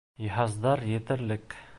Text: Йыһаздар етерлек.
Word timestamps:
Йыһаздар 0.27 0.81
етерлек. 0.93 1.59